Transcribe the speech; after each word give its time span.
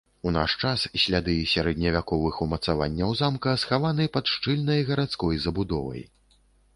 У 0.27 0.31
наш 0.35 0.53
час 0.67 0.83
сляды 1.01 1.33
сярэдневяковых 1.51 2.39
умацаванняў 2.45 3.13
замка 3.19 3.53
схаваны 3.65 4.07
пад 4.15 4.31
шчыльнай 4.37 4.81
гарадской 4.89 5.35
забудовай. 5.45 6.03